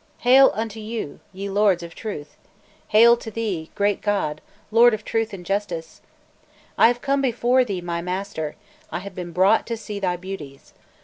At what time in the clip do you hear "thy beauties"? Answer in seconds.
9.99-10.73